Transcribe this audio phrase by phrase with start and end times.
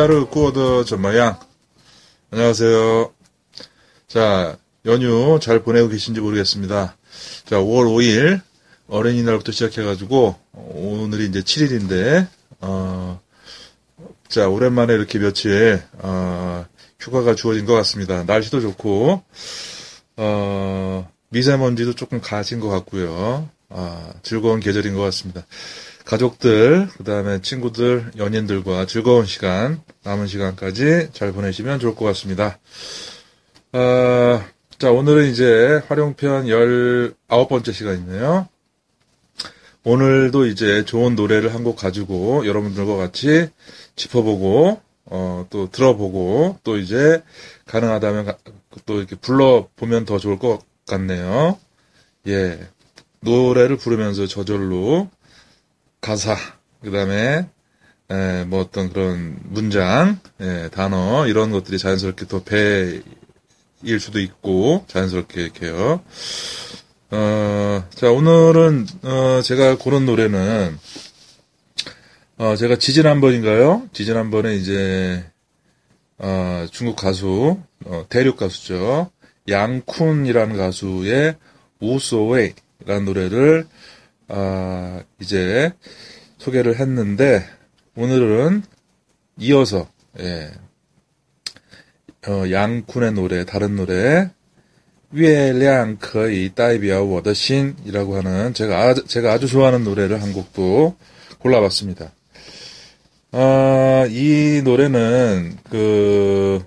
[0.00, 1.38] 하루 꾸어도 전마양.
[2.30, 3.12] 안녕하세요.
[4.08, 6.96] 자, 연휴 잘 보내고 계신지 모르겠습니다.
[7.44, 8.40] 자, 5월 5일
[8.88, 12.26] 어린이날부터 시작해가지고 오늘이 이제 7일인데,
[12.60, 13.20] 어,
[14.26, 16.64] 자, 오랜만에 이렇게 며칠, 어,
[16.98, 18.24] 휴가가 주어진 것 같습니다.
[18.24, 19.22] 날씨도 좋고,
[20.16, 23.50] 어, 미세먼지도 조금 가진 것 같고요.
[23.68, 25.44] 아, 즐거운 계절인 것 같습니다.
[26.04, 32.58] 가족들, 그 다음에 친구들, 연인들과 즐거운 시간, 남은 시간까지 잘 보내시면 좋을 것 같습니다.
[33.72, 34.44] 아,
[34.78, 38.48] 자, 오늘은 이제 활용편 19번째 시간이네요.
[39.84, 43.48] 오늘도 이제 좋은 노래를 한 곡 가지고 여러분들과 같이
[43.96, 47.22] 짚어보고, 어, 또 들어보고, 또 이제
[47.66, 48.38] 가능하다면 가-
[48.86, 51.58] 또 이렇게 불러보면 더 좋을 것 같네요.
[52.26, 52.58] 예.
[53.20, 55.08] 노래를 부르면서 저절로
[56.00, 56.36] 가사,
[56.82, 57.46] 그 다음에,
[58.10, 63.02] 에, 뭐 어떤 그런 문장, 예, 단어, 이런 것들이 자연스럽게 더 배일
[64.00, 66.02] 수도 있고, 자연스럽게 이렇게요.
[67.10, 70.78] 어, 자, 오늘은, 어, 제가 고른 노래는,
[72.38, 73.88] 어, 제가 지지난번인가요?
[73.92, 75.24] 지지난번에 이제,
[76.18, 79.10] 어, 중국 가수, 어, 대륙 가수죠.
[79.48, 81.36] 양쿤이라는 가수의
[81.80, 83.66] 우소웨이라는 노래를,
[84.29, 85.71] 아, 이제
[86.37, 87.45] 소개를 했는데,
[87.95, 88.63] 오늘은
[89.39, 89.87] 이어서,
[90.19, 90.51] 예,
[92.27, 94.29] 어, 양쿤의 노래, 다른 노래,
[95.13, 100.97] 月亮可以代表我的心이라고 하는 제가 아주, 제가 아주 좋아하는 노래를 한 곡도
[101.39, 102.11] 골라봤습니다.
[103.31, 106.65] 아, 이 노래는 그,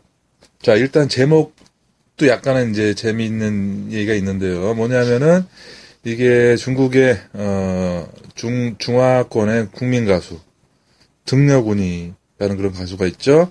[0.63, 4.73] 자, 일단 제목도 약간은 이제 재미있는 얘기가 있는데요.
[4.75, 5.45] 뭐냐면은
[6.06, 10.40] 이게 중국의 어, 중 중화권의 국민 가수
[11.26, 12.16] 등려군이라는
[12.58, 13.50] 그런 가수가 있죠.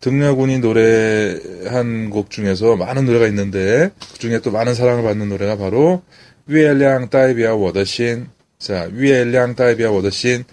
[0.00, 6.02] 등려군이 노래한 곡 중에서 많은 노래가 있는데 그 중에 또 많은 사랑을 받는 노래가 바로
[6.46, 8.28] 위엘량 따이비아 워더신.
[8.58, 10.44] 자 위엘량 따이비아 워더신.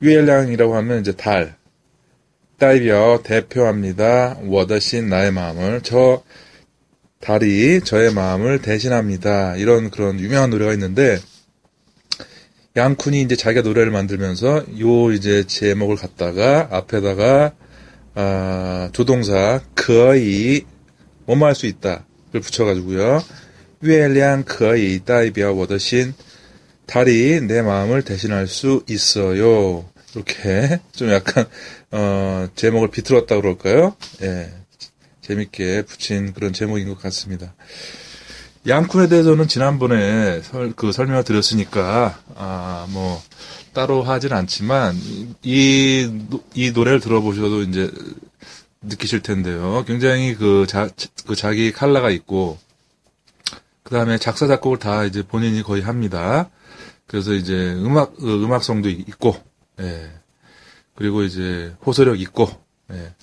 [0.00, 1.54] 위엘량이라고 하면 이제 달.
[2.58, 4.38] 따이비아 대표합니다.
[4.44, 5.82] 워더신 나의 마음을.
[5.82, 6.22] 저
[7.26, 9.56] 달이 저의 마음을 대신합니다.
[9.56, 11.18] 이런 그런 유명한 노래가 있는데
[12.76, 17.52] 양쿤이 이제 자기가 노래를 만들면서 요 이제 제목을 갖다가 앞에다가
[18.14, 20.64] 아, 조동사 거의
[21.26, 22.04] 뭐뭐 할 수 있다를
[22.40, 23.24] 붙여가지고요.
[23.80, 26.14] 위엘량 거의 따이비아 워더신
[26.86, 29.84] 달이 내 마음을 대신할 수 있어요.
[30.14, 31.44] 이렇게 좀 약간
[31.90, 33.96] 어, 제목을 비틀었다 그럴까요?
[34.22, 34.65] 예.
[35.26, 37.54] 재밌게 붙인 그런 제목인 것 같습니다.
[38.66, 43.20] 양쿤에 대해서는 지난번에 설, 그 설명을 드렸으니까, 아, 뭐,
[43.72, 44.96] 따로 하진 않지만,
[45.42, 47.90] 이, 노- 이 노래를 들어보셔도 이제
[48.82, 49.84] 느끼실 텐데요.
[49.86, 50.88] 굉장히 그 자,
[51.26, 52.58] 그 자기 칼라가 있고,
[53.82, 56.50] 그 다음에 작사, 작곡을 다 이제 본인이 거의 합니다.
[57.06, 59.36] 그래서 이제 음악, 어, 음악성도 있고,
[59.80, 60.10] 예.
[60.96, 62.48] 그리고 이제 호소력 있고,
[62.92, 63.14] 예.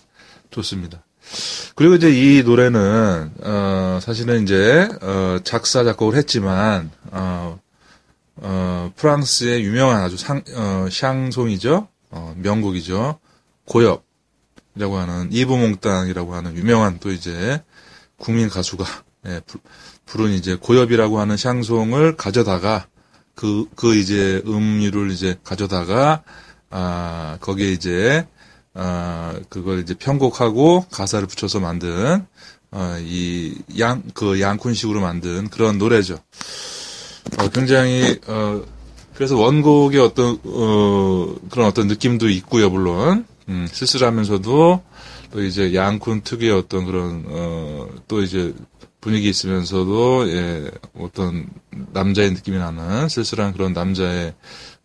[0.51, 1.03] 좋습니다.
[1.75, 7.59] 그리고 이제 이 노래는 어, 사실은 이제 어, 작사 작곡을 했지만 어,
[8.37, 13.19] 어, 프랑스의 유명한 아주 상, 어, 샹송이죠, 어, 명곡이죠,
[13.65, 17.61] 고엽이라고 하는 이브몽땅이라고 하는 유명한 또 이제
[18.17, 18.85] 국민 가수가
[19.27, 19.59] 예, 부,
[20.05, 22.87] 부른 이제 고엽이라고 하는 샹송을 가져다가
[23.35, 26.23] 그, 그 이제 음유를 이제 가져다가
[26.69, 28.27] 아 거기에 이제
[28.75, 32.25] 아, 그걸 이제 편곡하고 가사를 붙여서 만든,
[32.71, 36.17] 어, 이, 양, 그 양쿤식으로 만든 그런 노래죠.
[37.37, 38.63] 어, 굉장히, 어,
[39.13, 43.25] 그래서 원곡의 어떤, 어, 그런 어떤 느낌도 있고요, 물론.
[43.47, 44.81] 음, 쓸쓸하면서도
[45.31, 48.53] 또 이제 양쿤 특유의 어떤 그런, 어, 또 이제
[49.01, 51.47] 분위기 있으면서도, 예, 어떤
[51.91, 54.33] 남자의 느낌이 나는 쓸쓸한 그런 남자의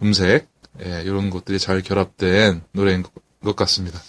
[0.03, 0.49] 음색,
[0.85, 3.05] 예, 이런 것들이 잘 결합된 노래인
[3.43, 4.01] 것 같습니다.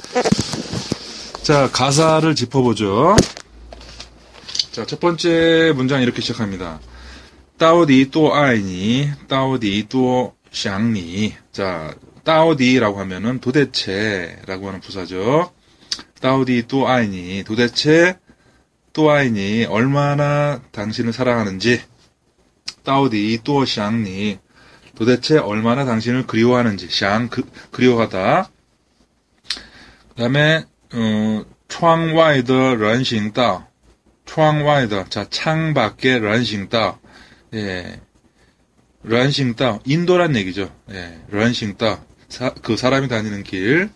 [1.43, 3.15] 자, 가사를 짚어보죠.
[4.71, 6.79] 자, 첫 번째 문장 이렇게 시작합니다.
[7.57, 11.35] 따오디 또 아이니, 따오디 또 샹니.
[11.51, 15.51] 자, 따오디라고 하면은 도대체라고 하는 부사죠.
[16.21, 18.17] 따오디 또 아이니, 도대체
[18.93, 21.81] 또 아이니, 얼마나 당신을 사랑하는지.
[22.83, 24.39] 따오디 또 샹니,
[24.95, 26.89] 도대체 얼마나 당신을 그리워하는지.
[26.91, 28.49] 샹, 그, 그리워하다.
[30.19, 33.69] 다음에 어, 창外의 런싱다.
[34.25, 36.99] 창外의 자, 창밖에 런싱다.
[37.53, 38.01] 예.
[39.03, 39.79] 런싱다.
[39.85, 40.75] 인도란 얘기죠.
[40.91, 41.19] 예.
[41.29, 42.01] 런싱다.
[42.61, 43.89] 그 사람이 다니는 길.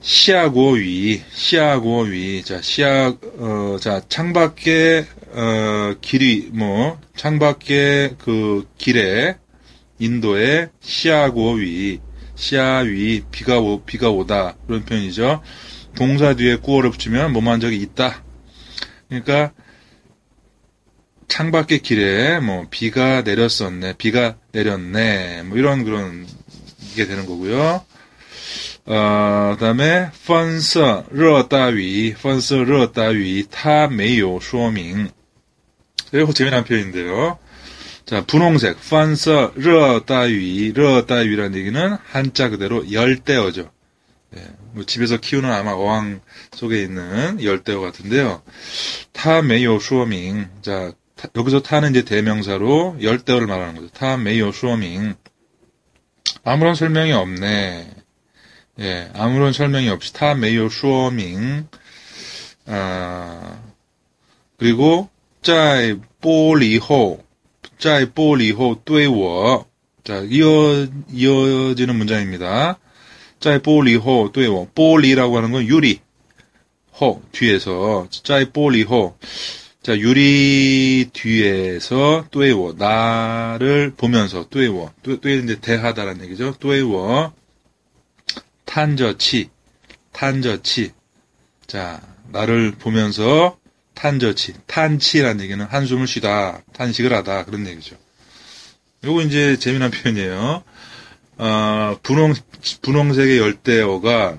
[0.00, 9.36] 시아고위, 시아고위, 자, 시아, 어, 자, 창밖에, 어, 길이, 뭐, 창밖에 그 길에,
[9.98, 12.00] 인도의 시아고위,
[12.42, 15.42] 시아위 비가 오, 비가 오다 그런 표현이죠.
[15.94, 18.24] 동사 뒤에 구어를 붙이면 뭐만 적이 있다.
[19.08, 19.52] 그러니까
[21.28, 26.26] 창밖의 길에 뭐 비가 내렸었네, 비가 내렸네, 뭐 이런 그런
[26.96, 27.84] 게 되는 거고요.
[28.86, 35.08] 어, 그다음에 펀서 러다위 펀서 러다위 타 메요 쇼밍.
[36.12, 37.38] 이거 재미난 표현인데요.
[38.12, 43.72] 자, 분홍색, 펀서, 르따위, 르따위라는 얘기는 한자 그대로 열대어죠.
[44.32, 46.20] 네, 뭐 집에서 키우는 아마 어항
[46.52, 48.42] 속에 있는 열대어 같은데요.
[49.12, 50.46] 它没有说明.
[50.60, 53.88] 자, 它, 여기서 타는 이제 대명사로 열대어를 말하는 거죠.
[53.94, 55.14] 它没有说明.
[56.44, 57.94] 아무런 설명이 없네.
[58.80, 61.66] 예, 아무런 설명이 없이 它没有说明.
[62.66, 63.58] 아,
[64.58, 65.08] 그리고
[65.40, 67.31] 짜이 뽀리호
[67.81, 69.65] 在玻璃后对我.
[70.03, 72.77] 자, 이어 이어지는 문장입니다.
[73.39, 75.99] 在玻璃后对我.玻璃라고 하는 건 유리.
[76.99, 79.17] 호 뒤에서 在玻璃后.
[79.83, 84.91] 자, 유리 뒤에서 对我 나를 보면서 对我.
[85.03, 86.55] 对 이제 대하다라는 얘기죠.
[86.59, 87.31] 对我
[88.65, 89.49] 탄저치,
[90.11, 90.91] 탄저치.
[91.67, 92.01] 자,
[92.31, 93.57] 나를 보면서
[93.94, 97.96] 탄저치, 탄치라는 얘기는 한숨을 쉬다, 탄식을 하다, 그런 얘기죠.
[99.04, 100.62] 요거 이제 재미난 표현이에요.
[101.38, 102.34] 어, 분홍,
[102.82, 104.38] 분홍색의 열대어가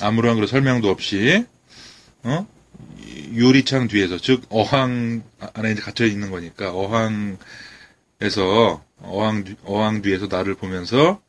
[0.00, 1.44] 아무런 그런 설명도 없이,
[2.22, 2.46] 어?
[3.32, 5.22] 유리창 뒤에서, 즉, 어항
[5.54, 7.36] 안에 이제 갇혀 있는 거니까, 어항에서,
[9.02, 11.20] 어항, 어항 뒤에서 나를 보면서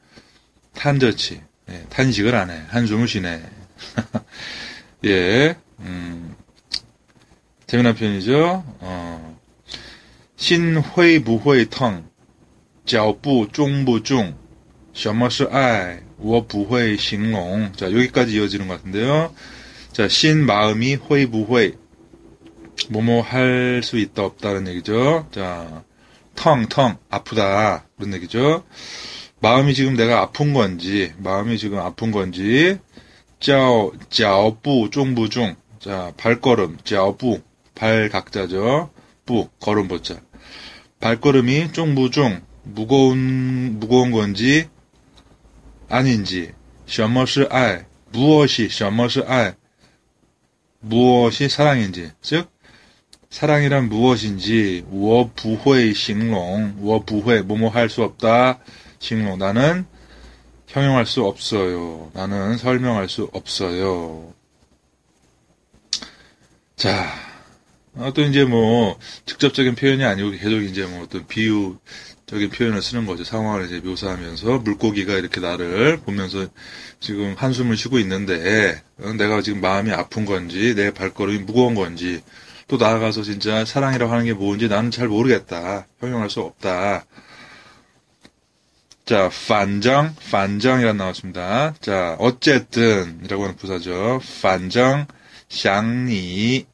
[0.73, 2.63] 탄저치, 예, 탄식을 안 해.
[2.69, 3.43] 한숨을 쉬네.
[5.05, 6.28] 예, 음,
[7.68, 8.64] 재미난 표현이죠.
[8.80, 9.38] 어,
[10.36, 12.04] 신회 부회 텅,
[12.84, 14.34] 脚步中不中,
[14.92, 16.02] 什么是爱?
[16.18, 17.72] 我不会形容.
[17.72, 19.34] 자, 여기까지 이어지는 것 같은데요.
[19.92, 21.72] 자, 신 마음이 회 부회.
[22.90, 25.26] 뭐뭐 할 수 있다 없다는 얘기죠.
[25.32, 25.84] 자,
[26.34, 27.86] 텅, 텅, 아프다.
[27.96, 28.64] 그런 얘기죠.
[29.40, 32.78] 마음이 지금 내가 아픈 건지, 마음이 지금 아픈 건지,
[33.40, 35.56] 脚, 脚步, 중부중.
[35.78, 37.40] 자, 발걸음, 脚步,
[37.78, 38.90] 발 각자죠.
[39.26, 40.20] 부, 걸음 보자.
[41.00, 44.68] 발걸음이 중부중, 무거운, 무거운 건지,
[45.88, 46.52] 아닌지,
[46.86, 49.54] 什么是爱, 무엇이, 什么是爱,
[50.80, 52.50] 무엇이 사랑인지, 즉,
[53.30, 58.60] 사랑이란 무엇인지, 我不会形容,我不会, 뭐뭐 할 수 없다,
[58.98, 59.86] 싱로 나는
[60.66, 62.10] 형용할 수 없어요.
[62.14, 64.32] 나는 설명할 수 없어요.
[66.76, 67.27] 자, 어,
[68.13, 73.23] 또 이제 뭐 직접적인 표현이 아니고 계속 이제 뭐 어떤 비유적인 표현을 쓰는 거죠.
[73.23, 76.47] 상황을 이제 묘사하면서 물고기가 이렇게 나를 보면서
[76.99, 82.21] 지금 한숨을 쉬고 있는데 어, 내가 지금 마음이 아픈 건지 내 발걸음이 무거운 건지
[82.67, 85.87] 또 나아가서 진짜 사랑이라고 하는 게 뭔지 나는 잘 모르겠다.
[85.99, 87.05] 형용할 수 없다.
[89.05, 91.73] 자, 반정, 반정이라 나왔습니다.
[91.81, 94.21] 자, 어쨌든 이라고 하는 부사죠.
[94.43, 95.07] 반정,
[95.49, 96.68] 샹니.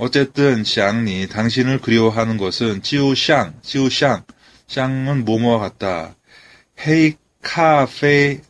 [0.00, 4.24] 어쨌든 샹니, 당신을 그리워하는 것은 지우샹, 지우샹.
[4.66, 6.16] 샹은 뭐뭐와 같다.
[6.86, 8.40] 헤이 카페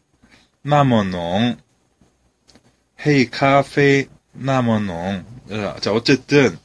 [0.63, 1.57] 나머농.
[3.05, 5.25] 헤이 카페 나머농.
[5.81, 6.57] 자, 어쨌든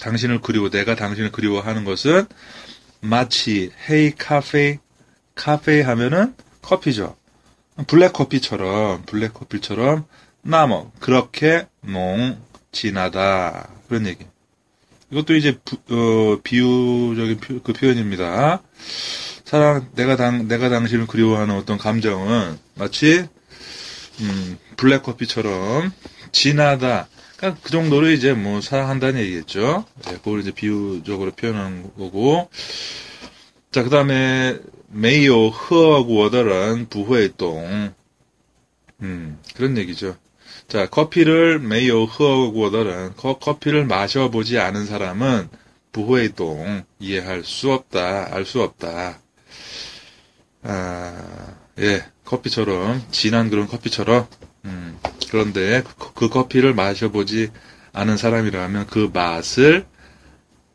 [0.00, 2.24] 당신을 그리워 내가 당신을 그리워하는 것은
[3.02, 4.78] 마치 헤이 카페
[5.34, 7.14] 카페 하면은 커피죠.
[7.86, 10.06] 블랙 커피처럼 블랙 커피처럼
[10.40, 12.40] 那么 그렇게 浓
[12.72, 14.26] 진하다 그런 얘기.
[15.10, 18.62] 이것도 이제 부, 어, 비유적인 표, 그 표현입니다.
[19.44, 23.28] 사랑 내가 당 내가 당신을 그리워하는 어떤 감정은 마치
[24.20, 25.92] 음, 블랙 커피처럼
[26.32, 27.08] 진하다.
[27.36, 29.84] 그러니까 그 정도로 이제 뭐 사랑한다는 얘기겠죠.
[30.06, 32.48] 네, 그걸 이제 비유적으로 표현한 거고.
[33.72, 37.94] 자, 그 다음에, 메이오, 허하고 워더란 부호의 똥.
[39.00, 40.16] 음, 그런 얘기죠.
[40.72, 45.50] 자, 커피를 메이오 흐어고더는 커피를 마셔보지 않은 사람은
[45.92, 49.18] 부호의동 이해할 수 없다, 알 수 없다.
[50.62, 54.26] 아, 예, 커피처럼 진한 그런 커피처럼.
[54.64, 54.98] 음,
[55.28, 57.50] 그런데 그, 그 커피를 마셔보지
[57.92, 59.84] 않은 사람이라면 그 맛을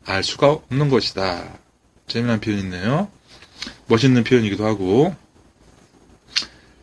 [0.04, 1.58] 알 수가 없는 것이다.
[2.06, 3.10] 재미난 표현이 있네요.
[3.88, 5.16] 멋있는 표현이기도 하고.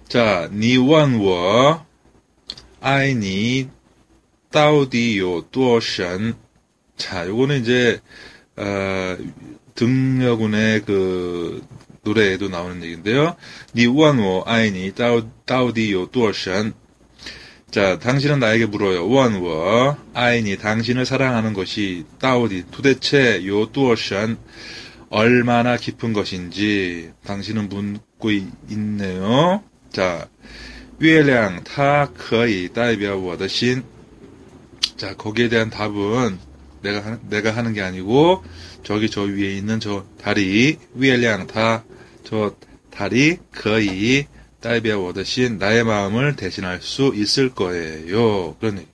[0.09, 1.84] 자, 니완워
[2.84, 3.68] 爱你
[4.50, 6.34] 到底有多深?
[6.96, 8.00] 자, 요거는 이제
[8.56, 9.16] 어,
[9.74, 11.64] 등려군의 그
[12.02, 13.36] 노래에도 나오는 얘기인데요.
[13.72, 16.72] 你问我 爱你到底有多深?
[17.70, 19.06] 자, 당신은 나에게 물어요.
[19.06, 24.38] 问我 爱你 당신을 사랑하는 것이 到底 도대체 有多深
[25.10, 28.30] 얼마나 깊은 것인지 당신은 묻고
[28.70, 29.62] 있네요.
[29.92, 30.28] 자,
[30.98, 33.82] 月亮它可以代表我的心.
[34.96, 36.38] 자, 거기에 대한 답은
[36.82, 38.44] 내가 하- 내가 하는 게 아니고
[38.82, 41.82] 저기 저 위에 있는 저 달이 月亮它
[42.24, 42.54] 저
[42.90, 44.26] 달이 可以
[44.60, 48.56] 代表我的心 나의 마음을 대신할 수 있을 거예요.
[48.60, 48.90] 그런 얘기죠.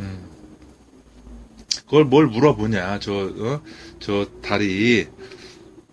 [0.00, 0.18] 음.
[1.84, 2.98] 그걸 뭘 물어보냐?
[3.00, 3.62] 저 어?
[4.00, 5.06] 저 달이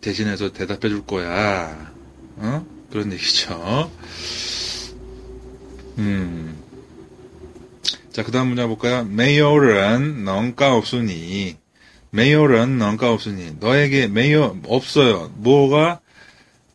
[0.02, 1.94] 대신해서 대답해 줄 거야.
[2.38, 2.66] 어?
[2.91, 3.91] 그런 얘기죠.
[5.99, 6.57] 음.
[8.13, 9.05] 자, 그 다음 문제 볼까요?
[9.05, 11.57] 메이어는 넌가 없으니.
[12.11, 13.57] 메이어는 넌가 없으니.
[13.61, 15.33] 너에게 메이어 없어요.
[15.37, 16.01] 뭐가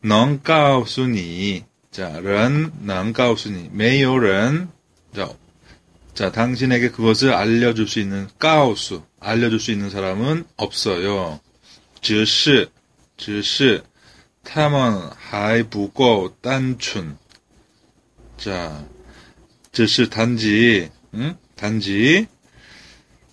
[0.01, 1.65] 넌가 없으니.
[1.91, 3.69] 자, 런 넌가 없으니.
[3.73, 4.69] 메이어는
[5.15, 5.29] 자,
[6.13, 11.41] 자, 당신에게 그것을 알려줄 수 있는 까우스 알려줄 수 있는 사람은 없어요.
[12.01, 12.69] 즉시
[13.17, 13.81] 즉시
[14.44, 17.16] 他们还不够单纯.
[18.36, 18.84] 자,
[19.72, 21.36] 只是 단지, 응?
[21.56, 22.26] 단지,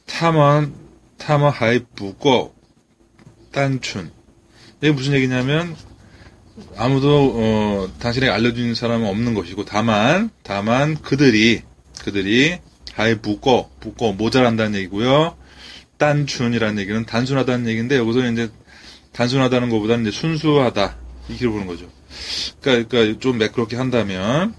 [0.06, 0.74] 他们,
[1.18, 2.54] 他们还不够
[3.51, 4.12] 单纯.
[4.82, 5.75] 이게 무슨 얘기냐면,
[6.75, 11.63] 아무도, 어, 당신에게 알려주는 사람은 없는 것이고, 다만, 다만, 그들이,
[12.04, 12.60] 그들이,
[12.94, 15.36] 하이 부고, 부고, 모자란다는 얘기고요.
[15.98, 18.51] 단춘이라는 얘기는 단순하다는 얘기인데, 여기서 이제,
[19.13, 21.00] 단순하다는 것보다는 이제 순수하다.
[21.29, 21.88] 이렇게 보는 거죠.
[22.61, 24.55] 그러니까, 그러니까 좀 매끄럽게 한다면,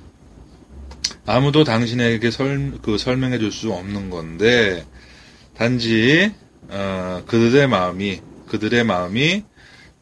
[1.26, 4.86] 아무도 당신에게 설, 그 설명해 줄 수 없는 건데,
[5.56, 6.32] 단지,
[6.70, 9.44] 어, 그들의 마음이, 그들의 마음이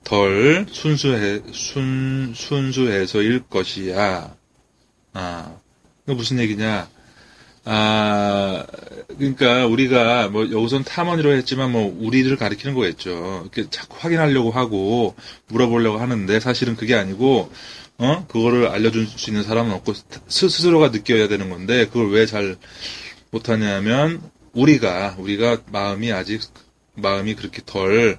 [0.03, 4.35] 덜 순수해, 순, 순수해서일 것이야.
[5.13, 5.55] 아,
[6.05, 6.89] 이거 무슨 얘기냐.
[7.63, 8.65] 아,
[9.17, 13.41] 그러니까 우리가 뭐 여기선 탐험이라고 했지만 뭐 우리를 가리키는 거겠죠.
[13.53, 15.15] 이렇게 자꾸 확인하려고 하고
[15.47, 17.51] 물어보려고 하는데 사실은 그게 아니고
[17.99, 20.03] 어 그거를 알려줄 수 있는 사람은 없고 스-
[20.49, 22.57] 스스로가 느껴야 되는 건데 그걸 왜 잘
[23.29, 24.21] 못하냐면
[24.53, 26.41] 우리가 우리가 마음이 아직
[26.95, 28.17] 마음이 그렇게 덜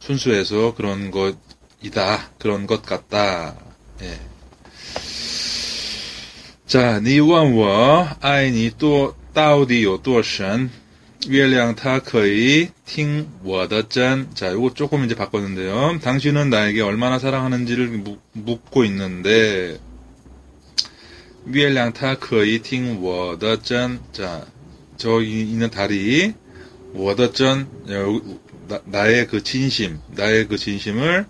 [0.00, 3.54] 순수해서 그런 것이다 그런 것 같다.
[4.02, 4.18] 예.
[6.67, 10.69] 자，你问我爱你多到底有多深？
[11.27, 14.27] 月亮它可以听我的真。
[14.33, 15.99] 자, 요거 조금 이제 바꿨는데요.
[16.01, 19.77] 당신은 나에게 얼마나 사랑하는지를 묻- 묻고 있는데,
[21.47, 23.99] 月亮它可以听我的真.
[24.11, 24.45] 자,
[24.97, 26.33] 저기 있는 달이
[26.93, 27.67] 我的真,
[28.67, 31.25] 나, 나의 그 진심, 나의 그 진심을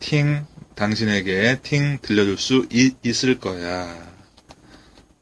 [0.00, 0.44] 听,
[0.74, 4.08] 당신에게 听 들려줄 수 있, 있을 거야.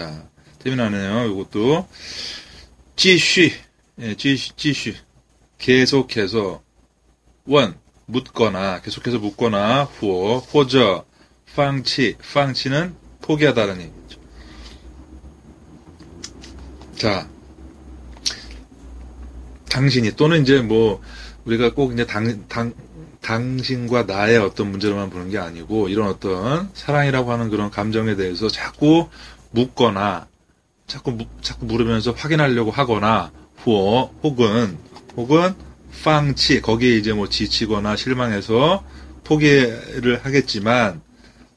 [0.00, 0.26] 자,
[0.64, 1.30] 재미나네요.
[1.30, 1.86] 이것도
[2.96, 3.52] 지쉬,
[3.98, 4.96] 예, 지쉬, 지쉬.
[5.58, 6.62] 계속해서
[7.44, 11.04] 원 묻거나 계속해서 묻거나 후어 호저
[11.54, 14.20] 방치 방치는 포기하다는 얘기죠.
[16.96, 17.28] 자,
[19.68, 21.02] 당신이 또는 이제 뭐
[21.44, 22.72] 우리가 꼭 이제 당, 당,
[23.20, 29.08] 당신과 나의 어떤 문제로만 보는 게 아니고 이런 어떤 사랑이라고 하는 그런 감정에 대해서 자꾸
[29.50, 30.28] 묻거나
[30.86, 34.78] 자꾸 자꾸 물으면서 확인하려고 하거나 或 혹은
[35.16, 35.54] 혹은
[36.04, 38.84] 放弃 거기에 이제 뭐 지치거나 실망해서
[39.24, 41.02] 포기를 하겠지만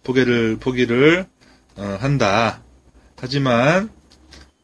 [0.03, 1.25] 포기를 포기를
[1.75, 2.61] 어, 한다.
[3.19, 3.89] 하지만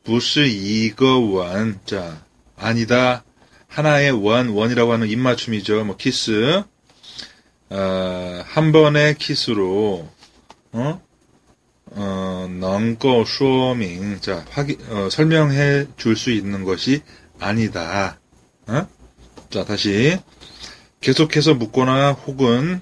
[0.06, 2.22] 不是一个吻자
[2.58, 3.24] 아니다
[3.68, 5.86] 하나의 吻 吻이라고 하는 입맞춤이죠.
[5.86, 6.64] 뭐 키스
[7.70, 10.10] 어, 한 번의 키스로
[10.74, 11.02] 어?
[11.92, 17.02] 어, 넌거 쇼밍 자 확인 어, 설명해 줄 수 있는 것이
[17.40, 18.20] 아니다.
[18.68, 18.88] 어?
[19.50, 20.18] 자 다시
[21.02, 22.82] 계속해서 묻거나 혹은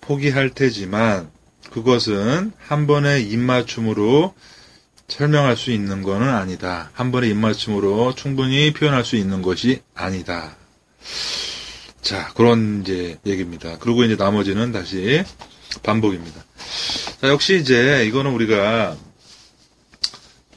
[0.00, 1.30] 포기할 테지만
[1.70, 4.34] 그것은 한 번의 입맞춤으로
[5.08, 6.90] 설명할 수 있는 것은 아니다.
[6.94, 10.56] 한 번의 입맞춤으로 충분히 표현할 수 있는 것이 아니다.
[12.02, 13.78] 자, 그런 이제 얘기입니다.
[13.78, 15.24] 그리고 이제 나머지는 다시
[15.82, 16.44] 반복입니다.
[17.20, 18.96] 자, 역시 이제 이거는 우리가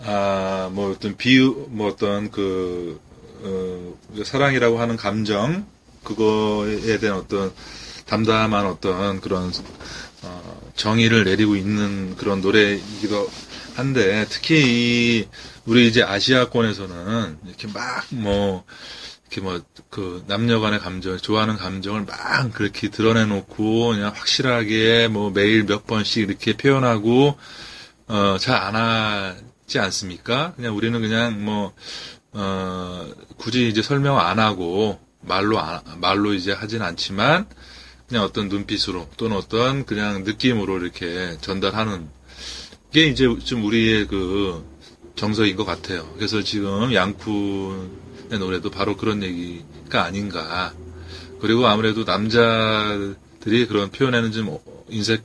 [0.02, 3.00] 아, 뭐 어떤 비유, 뭐 어떤 그,
[3.42, 5.66] 어, 사랑이라고 하는 감정,
[6.04, 7.52] 그거에 대한 어떤
[8.06, 9.52] 담담한 어떤 그런,
[10.22, 13.30] 어, 정의를 내리고 있는 그런 노래이기도
[13.76, 14.62] 한데, 특히
[15.22, 15.28] 이,
[15.66, 18.64] 우리 이제 아시아권에서는 이렇게 막 뭐,
[19.30, 25.66] 이렇게 뭐, 그, 남녀 간의 감정, 좋아하는 감정을 막 그렇게 드러내놓고, 그냥 확실하게 뭐 매일
[25.66, 27.38] 몇 번씩 이렇게 표현하고,
[28.08, 30.54] 어, 잘 안 하지 않습니까?
[30.56, 31.74] 그냥 우리는 그냥 뭐,
[32.34, 33.08] 어,
[33.38, 37.48] 굳이 이제 설명 안 하고, 말로, 안- 말로 이제 하진 않지만,
[38.08, 42.10] 그냥 어떤 눈빛으로 또는 어떤 그냥 느낌으로 이렇게 전달하는
[42.92, 44.66] 게 이제 좀 우리의 그
[45.16, 46.12] 정서인 것 같아요.
[46.16, 47.90] 그래서 지금 양쿤의
[48.38, 50.74] 노래도 바로 그런 얘기가 아닌가.
[51.42, 54.58] 그리고 아무래도 남자들이 그런 표현에는 좀
[54.90, 55.24] 인색,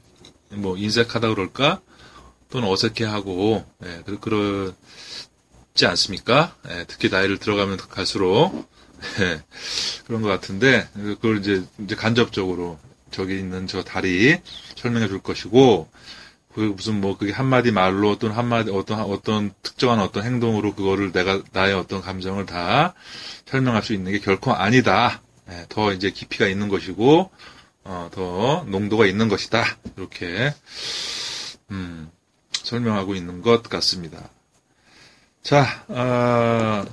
[0.51, 1.81] 뭐 인색하다 그럴까?
[2.51, 6.55] 또는 어색해하고, 예, 그, 그러지 않습니까?
[6.69, 8.69] 예, 특히 나이를 들어가면 갈수록,
[9.21, 9.43] 예,
[10.07, 12.79] 그런 것 같은데, 그걸 이제, 이제 간접적으로
[13.11, 14.39] 저기 있는 저 다리
[14.77, 15.89] 설명해 줄 것이고,
[16.55, 19.53] 그 무슨 뭐 그게 한마디 말로 또는 한마디 어떤 어떤
[19.85, 22.95] 특정한 어떤 행동으로 그거를 내가 나의 어떤 감정을 다
[23.45, 25.21] 설명할 수 있는 게 결코 아니다.
[25.51, 27.31] 예, 더 이제 깊이가 있는 것이고
[27.85, 29.63] 어, 더 농도가 있는 것이다.
[29.99, 30.55] 이렇게
[31.71, 32.11] 음,
[32.53, 34.31] 설명하고 있는 것 같습니다.
[35.43, 36.87] 자, 아,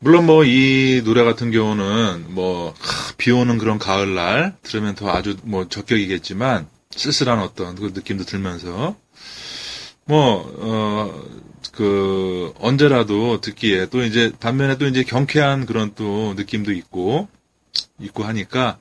[0.00, 2.74] 물론 뭐 이 노래 같은 경우는 뭐
[3.16, 8.96] 비 오는 그런 가을날 들으면 더 아주 뭐 적격이겠지만 쓸쓸한 어떤 그 느낌도 들면서
[10.06, 11.40] 뭐 어
[11.72, 17.28] 그 언제라도 듣기에 또 이제 반면에 또 이제 경쾌한 그런 또 느낌도 있고
[17.98, 18.78] 있고 하니까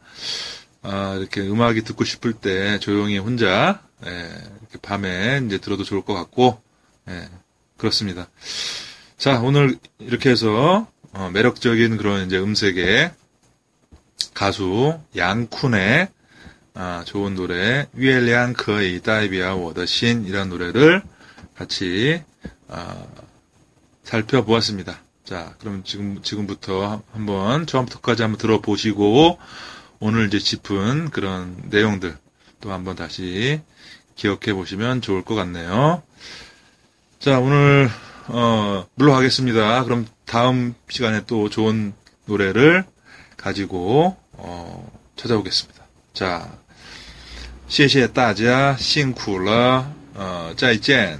[0.81, 4.09] 아 이렇게 음악이 듣고 싶을 때 조용히 혼자 예,
[4.59, 6.61] 이렇게 밤에 이제 들어도 좋을 것 같고
[7.09, 7.29] 예,
[7.77, 8.27] 그렇습니다.
[9.17, 13.11] 자 오늘 이렇게 해서 어, 매력적인 그런 이제 음색의
[14.33, 16.09] 가수 양쿤의
[16.81, 21.01] 아, 좋은 노래 위엘리안 그의 다이비아 워더신 이런 노래를
[21.53, 22.23] 같이
[22.69, 23.05] 아,
[24.03, 25.01] 살펴보았습니다.
[25.25, 29.39] 자, 그럼 지금 지금부터 한번 처음부터까지 한번 들어보시고
[29.99, 32.17] 오늘 이제 짚은 그런 내용들
[32.61, 33.59] 또 한번 다시
[34.15, 36.01] 기억해 보시면 좋을 것 같네요.
[37.19, 37.89] 자, 오늘
[38.27, 39.83] 어, 물러가겠습니다.
[39.83, 41.91] 그럼 다음 시간에 또 좋은
[42.23, 42.85] 노래를
[43.35, 45.83] 가지고 어, 찾아오겠습니다.
[46.13, 46.58] 자,
[47.69, 49.85] 谢谢大家，辛苦了，
[50.17, 51.17] 呃，再见。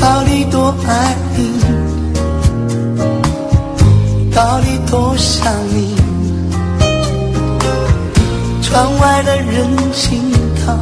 [0.00, 1.60] 到底多爱你，
[4.32, 4.67] 到底
[5.18, 5.94] 想你。
[8.62, 10.30] 窗外的人行
[10.64, 10.78] 道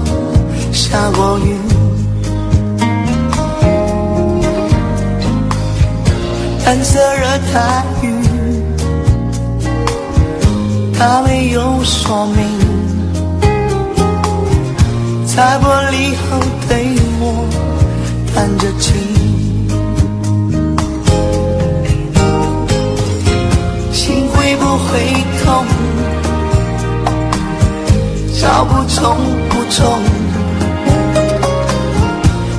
[0.73, 1.57] 下过雨，
[6.67, 8.13] 蓝色热带雨，
[10.99, 12.45] 它没有说明，
[15.25, 17.49] 在玻璃后对我
[18.35, 19.16] 弹着琴。
[24.89, 25.67] 会痛？
[28.41, 29.01] 找不中
[29.49, 29.79] 不中。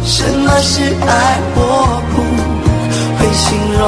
[0.03, 1.39] 什么是爱？
[1.55, 1.59] 我
[2.13, 2.15] 不
[3.17, 3.45] 会形
[3.77, 3.81] 容。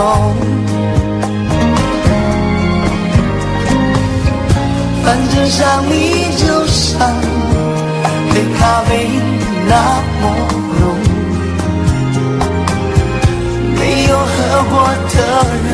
[5.04, 5.94] 反正想你
[6.38, 7.00] 就像
[8.32, 8.90] 黑咖啡
[9.68, 9.72] 那
[10.22, 10.24] 么
[10.80, 10.82] 浓。
[13.76, 14.28] 没有喝
[14.70, 14.74] 过
[15.10, 15.16] 的
[15.64, 15.68] 人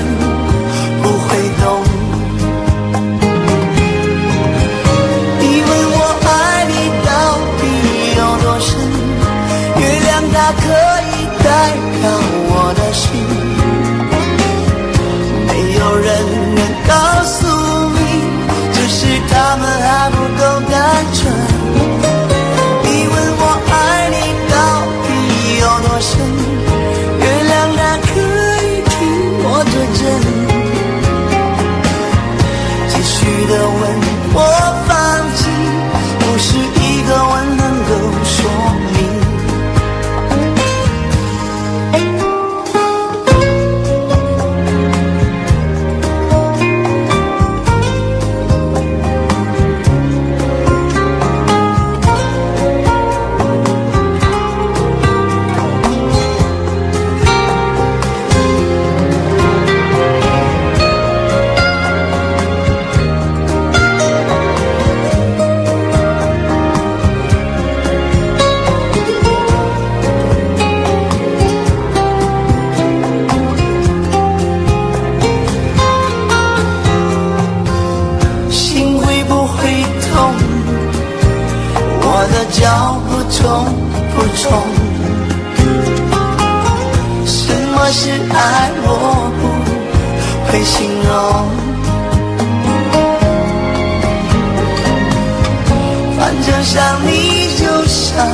[96.56, 97.10] 想想你
[97.58, 98.26] 就像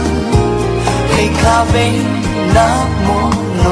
[1.10, 1.92] 黑咖啡
[2.54, 2.60] 那
[3.08, 3.10] 么
[3.64, 3.66] 浓，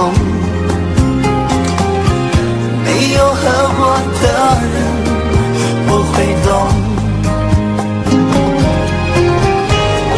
[2.83, 3.41] 没有喝
[3.77, 3.79] 过
[4.19, 4.23] 的
[4.73, 4.75] 人
[5.85, 6.49] 不会懂。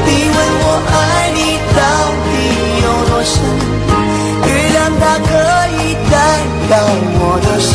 [0.06, 0.94] 你问我爱
[1.36, 1.40] 你
[1.76, 1.80] 到
[2.24, 2.32] 底
[2.84, 3.36] 有多深？
[4.48, 5.30] 月亮它可
[5.76, 5.78] 以
[6.10, 6.14] 代
[6.70, 6.72] 表
[7.20, 7.70] 我的心，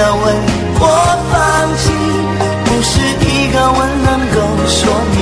[0.00, 0.24] 的吻
[0.80, 0.84] 我
[1.30, 1.36] 放
[1.76, 1.84] 弃，
[2.64, 2.92] 不是
[3.28, 4.36] 一个吻能够
[4.66, 4.80] 说
[5.12, 5.18] 明。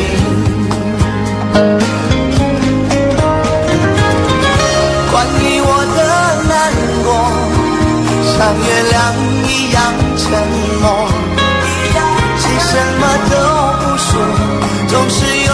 [5.11, 6.01] 关于我的
[6.49, 6.55] 难
[7.03, 7.07] 过，
[8.31, 8.95] 像月亮
[9.49, 9.77] 一样
[10.17, 10.23] 沉
[10.81, 10.87] 默，
[12.39, 13.35] 谁什么都
[13.81, 14.09] 不说，
[14.87, 15.51] 总是有